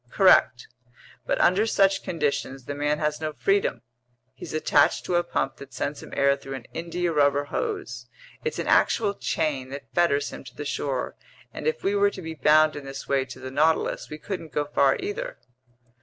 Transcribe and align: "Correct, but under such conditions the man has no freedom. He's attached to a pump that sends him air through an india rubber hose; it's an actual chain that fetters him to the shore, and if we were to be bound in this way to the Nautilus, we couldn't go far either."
"Correct, 0.09 0.67
but 1.27 1.39
under 1.39 1.67
such 1.67 2.01
conditions 2.01 2.65
the 2.65 2.73
man 2.73 2.97
has 2.97 3.21
no 3.21 3.33
freedom. 3.33 3.83
He's 4.33 4.51
attached 4.51 5.05
to 5.05 5.13
a 5.13 5.23
pump 5.23 5.57
that 5.57 5.75
sends 5.75 6.01
him 6.01 6.11
air 6.17 6.35
through 6.35 6.55
an 6.55 6.65
india 6.73 7.11
rubber 7.13 7.43
hose; 7.43 8.07
it's 8.43 8.57
an 8.57 8.65
actual 8.65 9.13
chain 9.13 9.69
that 9.69 9.93
fetters 9.93 10.31
him 10.33 10.43
to 10.45 10.55
the 10.55 10.65
shore, 10.65 11.15
and 11.53 11.67
if 11.67 11.83
we 11.83 11.93
were 11.93 12.09
to 12.09 12.21
be 12.23 12.33
bound 12.33 12.75
in 12.75 12.83
this 12.83 13.07
way 13.07 13.25
to 13.25 13.39
the 13.39 13.51
Nautilus, 13.51 14.09
we 14.09 14.17
couldn't 14.17 14.51
go 14.51 14.65
far 14.65 14.97
either." 14.99 15.37